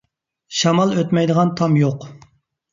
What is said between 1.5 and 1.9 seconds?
تام